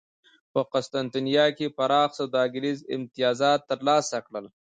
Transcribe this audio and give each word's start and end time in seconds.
په 0.53 0.61
قسطنطنیه 0.73 1.47
کې 1.57 1.67
یې 1.69 1.73
پراخ 1.77 2.09
سوداګریز 2.19 2.79
امتیازات 2.95 3.59
ترلاسه 3.71 4.17
کړل 4.27 4.45